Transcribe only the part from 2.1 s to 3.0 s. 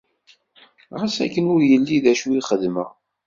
acu i xedmeɣ.